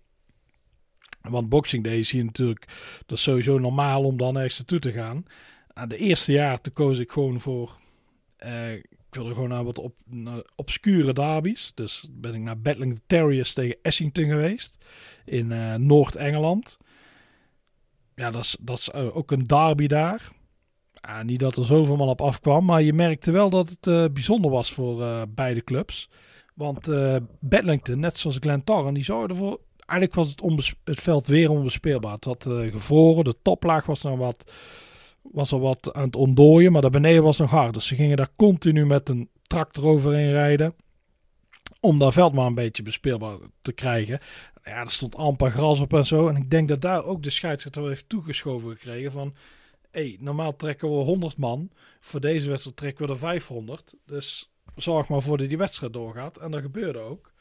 Want 1.22 1.50
Boxing 1.50 1.84
Day 1.84 2.00
is 2.00 2.14
natuurlijk, 2.14 2.68
dat 3.06 3.18
is 3.18 3.24
sowieso 3.24 3.58
normaal 3.58 4.04
om 4.04 4.18
dan 4.18 4.36
ergens 4.36 4.58
naartoe 4.58 4.80
te 4.80 4.92
gaan. 4.92 5.26
Aan 5.80 5.90
de 5.90 5.98
eerste 5.98 6.32
jaar 6.32 6.60
koos 6.74 6.98
ik 6.98 7.12
gewoon 7.12 7.40
voor, 7.40 7.78
uh, 8.46 8.74
ik 8.74 8.86
wilde 9.10 9.34
gewoon 9.34 9.50
naar 9.50 9.64
wat 9.64 9.78
op, 9.80 9.96
obscure 10.56 11.14
derbies. 11.14 11.72
Dus 11.76 12.08
ben 12.12 12.34
ik 12.34 12.42
naar 12.42 12.60
Battling 12.60 13.02
Terriers 13.08 13.54
tegen 13.54 13.78
Essington 13.82 14.26
geweest 14.26 14.86
in 15.26 15.52
uh, 15.52 15.76
Noord-Engeland. 15.76 16.78
Ja, 18.16 18.32
dat 18.32 18.44
is, 18.44 18.58
dat 18.60 18.78
is 18.78 18.90
uh, 18.96 19.16
ook 19.16 19.32
een 19.32 19.44
derby 19.44 19.88
daar. 19.88 20.32
Uh, 21.10 21.22
niet 21.22 21.40
dat 21.40 21.58
er 21.58 21.66
zoveel 21.66 21.96
man 21.96 22.10
op 22.10 22.22
afkwam, 22.22 22.66
maar 22.66 22.82
je 22.82 22.94
merkte 22.94 23.32
wel 23.32 23.50
dat 23.50 23.70
het 23.70 23.88
uh, 23.88 24.06
bijzonder 24.14 24.52
was 24.52 24.72
voor 24.72 25.02
uh, 25.02 25.22
beide 25.30 25.64
clubs. 25.64 26.10
Want 26.54 26.92
Bedlington, 27.40 28.00
net 28.00 28.18
zoals 28.18 28.38
Glentoran, 28.40 28.94
die 28.94 29.04
zorgde 29.04 29.34
ervoor... 29.34 29.60
Eigenlijk 29.78 30.14
was 30.14 30.30
het, 30.30 30.76
het 30.84 31.00
veld 31.00 31.28
weer 31.28 31.52
onbespeelbaar. 31.52 32.14
Het 32.14 32.26
had 32.26 32.44
gevroren, 32.50 33.24
de 33.24 33.36
toplaag 33.42 33.86
was 33.86 34.02
nog 34.02 34.18
wat, 34.18 34.52
was 35.22 35.52
er 35.52 35.60
wat 35.60 35.94
aan 35.94 36.06
het 36.06 36.16
ontdooien, 36.16 36.72
maar 36.72 36.82
daar 36.82 36.92
beneden 36.92 37.24
was 37.24 37.38
nog 37.38 37.50
hard. 37.50 37.74
Dus 37.74 37.88
ze 37.88 37.96
gingen 37.96 38.18
daar 38.18 38.36
continu 38.36 38.86
met 38.86 39.10
een 39.10 39.30
tractor 39.42 39.86
overheen 39.86 40.32
rijden 40.32 40.76
om 41.80 41.98
dat 41.98 42.14
veld 42.14 42.34
maar 42.34 42.46
een 42.46 42.56
beetje 42.56 42.84
bespeelbaar 42.84 43.38
te 43.62 43.72
krijgen. 43.72 44.20
Ja, 44.64 44.82
er 44.82 44.92
stond 44.92 45.16
amper 45.16 45.52
gras 45.52 45.80
op 45.80 45.94
en 45.94 46.06
zo. 46.06 46.28
En 46.28 46.36
ik 46.36 46.50
denk 46.50 46.68
dat 46.68 46.82
daar 46.82 47.04
ook 47.04 47.24
de 47.24 47.30
scheidsrechter 47.30 47.88
heeft 47.88 48.10
toegeschoven 48.10 48.70
gekregen 48.70 49.12
van 49.12 49.36
hey, 49.92 50.18
normaal 50.20 50.56
trekken 50.56 50.90
we 50.90 50.96
100 50.96 51.38
man. 51.38 51.72
Voor 52.00 52.20
deze 52.20 52.50
wedstrijd 52.50 52.78
trekken 52.78 53.06
we 53.06 53.12
er 53.12 53.18
500. 53.18 53.96
Dus 54.06 54.52
zorg 54.76 55.08
maar 55.08 55.22
voor 55.22 55.38
dat 55.38 55.50
die 55.50 55.58
wedstrijd 55.58 55.94
doorgaat. 55.94 56.38
En 56.38 56.52
dat 56.52 56.62
gebeurde 56.62 57.00
ook. 57.00 57.32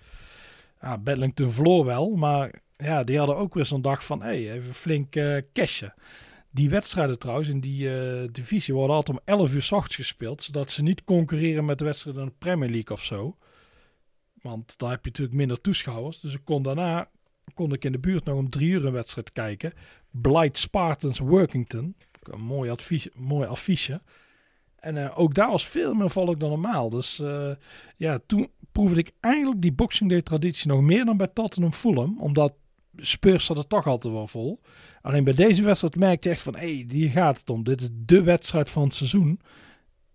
Ja, 0.81 0.99
Bedlington 0.99 1.51
verloor 1.51 1.85
wel, 1.85 2.11
maar 2.11 2.63
ja, 2.77 3.05
die 3.05 3.19
hadden 3.19 3.37
ook 3.37 3.55
weer 3.55 3.65
zo'n 3.65 3.83
dag 3.83 4.05
van, 4.05 4.23
hé, 4.23 4.45
hey, 4.45 4.53
even 4.53 4.75
flink 4.75 5.17
uh, 5.17 5.37
cashen. 5.53 5.95
Die 6.51 6.71
wedstrijden 6.71 7.19
trouwens 7.19 7.49
in 7.49 7.61
die 7.61 7.83
uh, 7.83 8.29
divisie 8.33 8.75
worden 8.75 8.97
altijd 8.97 9.19
om 9.19 9.23
11 9.25 9.55
uur 9.55 9.63
s 9.63 9.73
ochtends 9.73 9.97
gespeeld, 9.97 10.43
zodat 10.43 10.71
ze 10.71 10.83
niet 10.83 11.05
concurreren 11.05 11.65
met 11.65 11.79
de 11.79 11.85
wedstrijden 11.85 12.23
in 12.23 12.29
de 12.29 12.35
Premier 12.39 12.71
League 12.71 12.97
of 12.97 13.05
zo. 13.05 13.37
Want 14.43 14.79
daar 14.79 14.91
heb 14.91 15.05
je 15.05 15.11
natuurlijk 15.11 15.37
minder 15.37 15.61
toeschouwers. 15.61 16.21
Dus 16.21 16.35
ik 16.35 16.45
kon 16.45 16.63
daarna 16.63 17.11
kon 17.55 17.73
ik 17.73 17.85
in 17.85 17.93
de 17.93 17.99
buurt 17.99 18.25
nog 18.25 18.37
om 18.37 18.51
drie 18.51 18.69
uur 18.69 18.85
een 18.85 18.93
wedstrijd 18.93 19.33
kijken. 19.33 19.73
Blight 20.11 20.59
Spartans 20.59 21.19
Workington. 21.19 21.97
Een 22.23 22.41
mooi, 22.41 22.71
advies, 22.71 23.09
mooi 23.15 23.49
affiche. 23.49 24.03
En 24.77 24.97
uh, 24.97 25.19
ook 25.19 25.35
daar 25.35 25.51
was 25.51 25.67
veel 25.67 25.95
meer 25.95 26.11
volk 26.11 26.41
dan 26.41 26.49
normaal. 26.49 26.89
Dus 26.89 27.19
uh, 27.19 27.51
ja, 27.97 28.19
toen 28.27 28.51
proefde 28.73 29.01
ik 29.01 29.13
eigenlijk 29.21 29.63
die 29.63 29.73
Boxing 29.73 30.23
traditie 30.23 30.69
nog 30.69 30.81
meer 30.81 31.05
dan 31.05 31.17
bij 31.17 31.27
Tottenham 31.27 31.73
Fulham. 31.73 32.21
Omdat 32.21 32.55
Spurs 33.01 33.45
zat 33.45 33.59
er 33.59 33.67
toch 33.67 33.87
altijd 33.87 34.15
wel 34.15 34.27
vol. 34.27 34.61
Alleen 35.03 35.25
bij 35.25 35.33
deze 35.33 35.63
wedstrijd 35.63 35.97
merkte 35.97 36.29
je 36.29 36.35
echt 36.35 36.43
van, 36.43 36.55
hé, 36.57 36.75
hey, 36.75 36.87
hier 36.89 37.11
gaat 37.11 37.39
het 37.39 37.51
om. 37.51 37.65
Dit 37.65 37.81
is 37.81 37.89
de 37.93 38.23
wedstrijd 38.23 38.71
van 38.71 38.83
het 38.83 38.95
seizoen. 38.95 39.41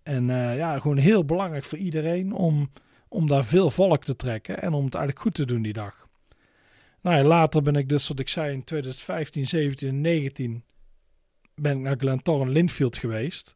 En 0.04 0.30
uh, 0.30 0.58
ja, 0.58 0.80
gewoon 0.80 0.98
heel 0.98 1.26
belangrijk 1.26 1.64
voor 1.64 1.78
iedereen 1.78 2.34
om, 2.34 2.72
om 3.08 3.28
daar 3.28 3.46
veel 3.46 3.70
volk 3.70 4.04
te 4.04 4.16
trekken. 4.16 4.62
En 4.62 4.74
om 4.74 4.86
het 4.86 4.94
eigenlijk 4.94 5.24
goed 5.24 5.34
te 5.34 5.46
doen 5.46 5.62
die 5.62 5.74
dag. 5.74 6.08
Nou 7.02 7.18
ja, 7.18 7.24
later 7.24 7.62
ben 7.62 7.76
ik 7.76 7.90
dus, 7.90 8.08
wat 8.08 8.20
ik 8.20 8.30
zei, 8.30 8.54
in 8.54 8.64
2015, 8.64 9.48
17 9.48 9.88
en 9.88 10.02
19 10.02 10.64
ben 11.56 11.78
ik 11.78 11.82
naar 11.82 11.98
Glentoran 11.98 12.50
Linfield 12.50 12.98
geweest. 12.98 13.56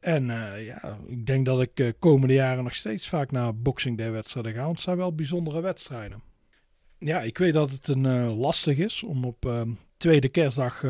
En 0.00 0.28
uh, 0.28 0.66
ja, 0.66 0.98
ik 1.06 1.26
denk 1.26 1.46
dat 1.46 1.60
ik 1.60 1.80
uh, 1.80 1.92
komende 1.98 2.34
jaren 2.34 2.64
nog 2.64 2.74
steeds 2.74 3.08
vaak 3.08 3.30
naar 3.30 3.56
Boxing 3.56 3.98
Day 3.98 4.10
wedstrijden 4.10 4.52
ga. 4.52 4.60
Want 4.60 4.74
het 4.74 4.80
zijn 4.80 4.96
wel 4.96 5.14
bijzondere 5.14 5.60
wedstrijden. 5.60 6.22
Ja, 7.06 7.20
ik 7.20 7.38
weet 7.38 7.52
dat 7.52 7.70
het 7.70 7.88
een 7.88 8.04
uh, 8.04 8.38
lastig 8.38 8.76
is 8.76 9.02
om 9.02 9.24
op 9.24 9.66
tweede 9.96 10.28
kerstdag 10.28 10.80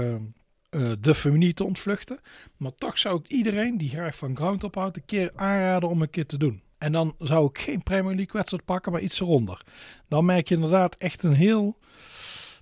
de 1.01 1.15
familie 1.15 1.55
te 1.55 1.65
ontvluchten. 1.65 2.19
Maar 2.57 2.75
toch 2.75 2.99
zou 2.99 3.19
ik 3.19 3.31
iedereen 3.31 3.79
die 3.79 3.89
graag 3.89 4.17
van 4.17 4.37
ground 4.37 4.65
ophoudt 4.65 4.97
een 4.97 5.05
keer 5.05 5.31
aanraden 5.35 5.89
om 5.89 6.03
een 6.03 6.11
keer 6.11 6.27
te 6.27 6.39
doen. 6.39 6.63
En 6.79 6.93
dan 6.93 7.15
zou 7.19 7.49
ik 7.49 7.59
geen 7.59 7.83
Premier 7.83 8.15
League 8.15 8.33
wedstrijd 8.33 8.65
pakken, 8.65 8.93
maar 8.93 9.01
iets 9.01 9.21
eronder. 9.21 9.63
Dan 10.09 10.25
merk 10.25 10.49
je 10.49 10.55
inderdaad 10.55 10.97
echt 10.97 11.23
een 11.23 11.35
heel, 11.35 11.79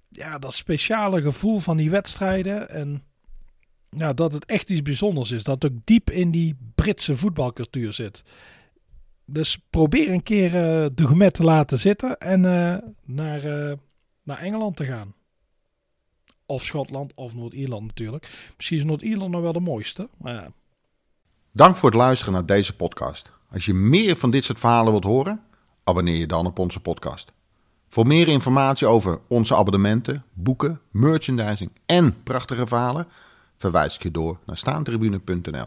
ja, 0.08 0.38
dat 0.38 0.54
speciale 0.54 1.23
gevoel 1.23 1.58
van 1.58 1.76
die 1.76 1.90
wedstrijden. 1.90 2.68
En 2.68 3.04
dat 4.14 4.32
het 4.32 4.44
echt 4.44 4.70
iets 4.70 4.82
bijzonders 4.82 5.30
is. 5.30 5.42
Dat 5.42 5.64
ook 5.64 5.78
diep 5.84 6.11
in 6.11 6.30
die 6.30 6.56
Britse 6.75 7.14
voetbalcultuur 7.14 7.92
zit. 7.92 8.25
Dus 9.25 9.59
probeer 9.71 10.12
een 10.12 10.23
keer 10.23 10.47
uh, 10.47 10.87
de 10.95 11.07
gemet 11.07 11.35
te 11.35 11.43
laten 11.43 11.78
zitten 11.78 12.19
en 12.19 12.43
uh, 12.45 12.76
naar, 13.04 13.45
uh, 13.45 13.73
naar 14.23 14.38
Engeland 14.38 14.76
te 14.76 14.85
gaan. 14.85 15.14
Of 16.47 16.62
Schotland 16.62 17.12
of 17.14 17.35
Noord-Ierland 17.35 17.87
natuurlijk. 17.87 18.52
Misschien 18.57 18.78
is 18.78 18.85
Noord-Ierland 18.85 19.31
nog 19.31 19.40
wel 19.40 19.52
de 19.52 19.61
mooiste. 19.61 20.09
Maar. 20.19 20.50
Dank 21.52 21.76
voor 21.76 21.90
het 21.90 21.99
luisteren 21.99 22.33
naar 22.33 22.47
deze 22.47 22.76
podcast. 22.76 23.33
Als 23.50 23.64
je 23.64 23.75
meer 23.75 24.16
van 24.16 24.31
dit 24.31 24.45
soort 24.45 24.61
verhalen 24.61 24.93
wilt 24.93 25.04
horen, 25.04 25.40
abonneer 25.85 26.16
je 26.16 26.26
dan 26.26 26.47
op 26.47 26.59
onze 26.59 26.81
podcast. 26.81 27.33
Voor 27.88 28.07
meer 28.07 28.28
informatie 28.28 28.87
over 28.87 29.21
onze 29.28 29.57
abonnementen, 29.57 30.25
boeken, 30.33 30.81
merchandising 30.90 31.71
en 31.87 32.23
prachtige 32.23 32.66
verhalen 32.66 33.07
verwijs 33.57 33.95
ik 33.95 34.02
je 34.02 34.11
door 34.11 34.38
naar 34.47 34.57
staantribune.nl. 34.57 35.66